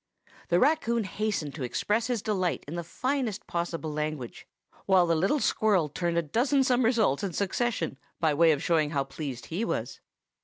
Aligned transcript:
The 0.47 0.59
raccoon 0.59 1.03
hastened 1.03 1.53
to 1.53 1.63
express 1.63 2.07
his 2.07 2.23
delight 2.23 2.63
in 2.67 2.73
the 2.73 2.83
finest 2.83 3.45
possible 3.45 3.93
language, 3.93 4.47
while 4.87 5.05
the 5.05 5.13
little 5.13 5.39
squirrel 5.39 5.89
turned 5.89 6.17
a 6.17 6.23
dozen 6.23 6.63
somersaults 6.63 7.21
in 7.23 7.33
succession, 7.33 7.99
by 8.19 8.33
way 8.33 8.51
of 8.51 8.63
showing 8.63 8.89
how 8.89 9.03
pleased 9.03 9.45
he 9.53 9.63
was. 9.63 9.99